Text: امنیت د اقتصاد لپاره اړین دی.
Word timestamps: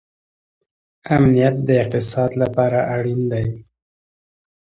امنیت 1.15 1.55
د 1.67 1.69
اقتصاد 1.83 2.31
لپاره 2.41 2.79
اړین 2.95 3.21
دی. 3.31 3.45